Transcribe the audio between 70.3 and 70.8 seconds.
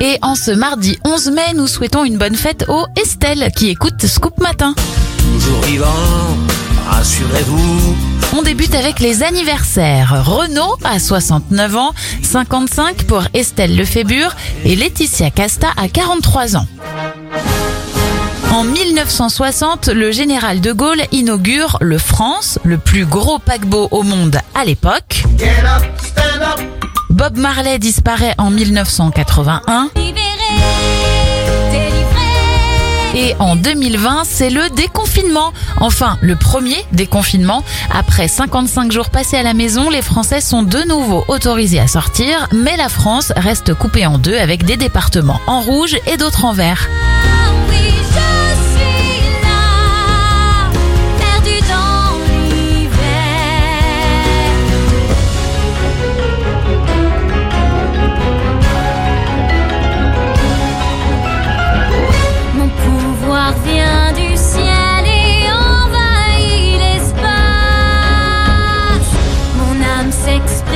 explain